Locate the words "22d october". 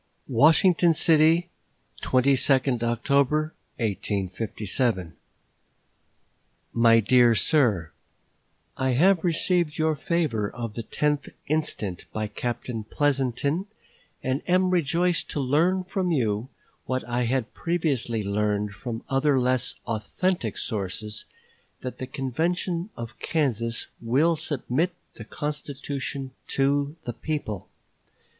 2.01-3.53